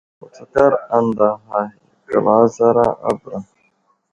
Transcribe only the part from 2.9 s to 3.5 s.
a bəra.